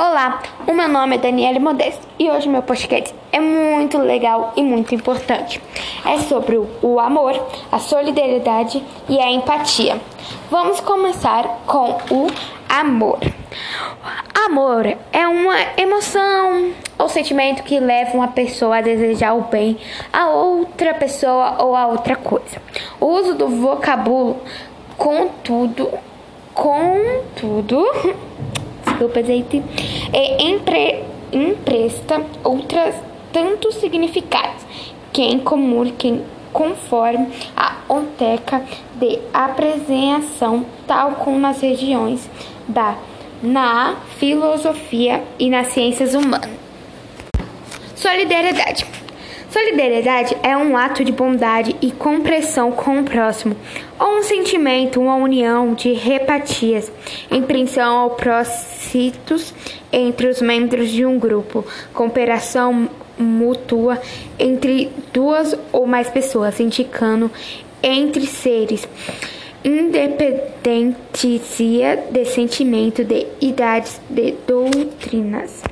Olá, 0.00 0.40
o 0.64 0.72
meu 0.72 0.86
nome 0.86 1.16
é 1.16 1.18
Daniela 1.18 1.58
Modesto 1.58 2.06
e 2.20 2.30
hoje 2.30 2.48
meu 2.48 2.62
podcast 2.62 3.12
é 3.32 3.40
muito 3.40 3.98
legal 3.98 4.52
e 4.54 4.62
muito 4.62 4.94
importante. 4.94 5.60
É 6.06 6.18
sobre 6.18 6.56
o 6.56 7.00
amor, 7.00 7.34
a 7.72 7.80
solidariedade 7.80 8.80
e 9.08 9.18
a 9.18 9.28
empatia. 9.28 10.00
Vamos 10.48 10.78
começar 10.78 11.42
com 11.66 11.98
o 12.12 12.28
amor. 12.68 13.18
Amor 14.46 14.86
é 15.12 15.26
uma 15.26 15.56
emoção 15.76 16.70
ou 16.96 17.08
sentimento 17.08 17.64
que 17.64 17.80
leva 17.80 18.16
uma 18.16 18.28
pessoa 18.28 18.76
a 18.76 18.80
desejar 18.80 19.34
o 19.34 19.42
bem 19.42 19.76
a 20.12 20.28
outra 20.28 20.94
pessoa 20.94 21.60
ou 21.60 21.74
a 21.74 21.88
outra 21.88 22.14
coisa. 22.14 22.62
O 23.00 23.06
uso 23.06 23.34
do 23.34 23.48
vocábulo 23.48 24.36
contudo, 24.96 25.90
contudo 26.54 27.84
gente, 29.24 29.62
é, 30.12 30.42
empre, 30.42 31.02
empresta 31.32 32.22
outras 32.42 32.94
tantos 33.32 33.76
significados 33.76 34.64
que 35.12 35.22
em 35.22 35.38
comum 35.38 35.90
que 35.90 36.20
conforme 36.52 37.28
a 37.56 37.76
onteca 37.88 38.62
de 38.94 39.18
apresentação, 39.32 40.64
tal 40.86 41.12
como 41.12 41.38
nas 41.38 41.60
regiões 41.60 42.28
da 42.66 42.96
na 43.40 43.96
filosofia 44.18 45.22
e 45.38 45.48
nas 45.48 45.68
ciências 45.68 46.14
humanas. 46.14 46.50
Solidariedade. 47.94 48.84
Solidariedade 49.50 50.36
é 50.42 50.56
um 50.56 50.76
ato 50.76 51.02
de 51.02 51.10
bondade 51.10 51.74
e 51.80 51.90
compreensão 51.90 52.70
com 52.70 53.00
o 53.00 53.04
próximo, 53.04 53.56
ou 53.98 54.18
um 54.18 54.22
sentimento, 54.22 55.00
uma 55.00 55.14
união 55.14 55.72
de 55.72 55.92
repatias, 55.92 56.92
impressão 57.30 57.96
ao 57.96 58.10
prócitos 58.88 59.54
entre 59.92 60.28
os 60.28 60.40
membros 60.40 60.88
de 60.90 61.04
um 61.04 61.18
grupo, 61.18 61.66
cooperação 61.92 62.88
mútua 63.18 64.00
entre 64.38 64.90
duas 65.12 65.54
ou 65.72 65.86
mais 65.86 66.08
pessoas, 66.08 66.58
indicando 66.60 67.30
entre 67.82 68.26
seres 68.26 68.88
independencia 69.64 72.04
de 72.10 72.24
sentimento, 72.24 73.04
de 73.04 73.26
idades, 73.40 74.00
de 74.08 74.36
doutrinas 74.46 75.62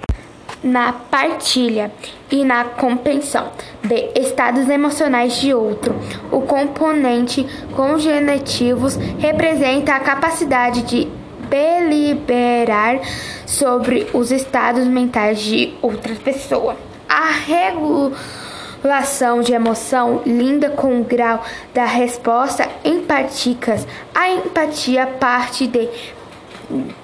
na 0.62 0.92
partilha 0.92 1.90
e 2.30 2.44
na 2.44 2.64
compreensão 2.64 3.50
de 3.84 4.10
estados 4.20 4.68
emocionais 4.68 5.40
de 5.40 5.54
outro. 5.54 5.94
O 6.32 6.40
componente 6.40 7.46
cognitivos 7.74 8.96
representa 9.18 9.94
a 9.94 10.00
capacidade 10.00 10.82
de 10.82 11.08
deliberar 11.48 13.00
sobre 13.46 14.06
os 14.12 14.30
estados 14.30 14.86
mentais 14.86 15.40
de 15.40 15.74
outra 15.82 16.14
pessoa. 16.14 16.76
A 17.08 17.30
regulação 17.30 19.40
de 19.40 19.52
emoção 19.52 20.22
linda 20.26 20.70
com 20.70 21.00
o 21.00 21.04
grau 21.04 21.42
da 21.72 21.84
resposta 21.84 22.68
empáticas. 22.84 23.86
A 24.14 24.30
empatia 24.30 25.06
parte 25.06 25.66
de, 25.66 25.88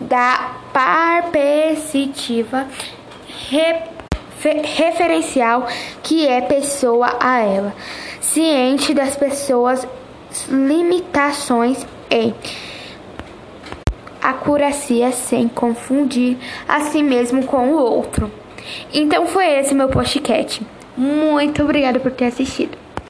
da 0.01 0.53
perspectiva 1.31 2.67
referencial 4.77 5.67
que 6.03 6.27
é 6.27 6.41
pessoa 6.41 7.17
a 7.21 7.41
ela, 7.41 7.75
ciente 8.21 8.95
das 8.95 9.15
pessoas 9.15 9.87
limitações 10.49 11.87
e 12.11 12.33
acuracia 14.23 15.11
sem 15.11 15.49
confundir 15.49 16.37
a 16.69 16.81
si 16.81 17.03
mesmo 17.03 17.45
com 17.45 17.73
o 17.73 17.77
outro. 17.77 18.31
Então 18.93 19.27
foi 19.27 19.47
esse 19.59 19.75
meu 19.75 19.89
podcast. 19.89 20.63
Muito 20.97 21.63
obrigada 21.63 21.99
por 21.99 22.13
ter 22.13 22.27
assistido. 22.27 22.82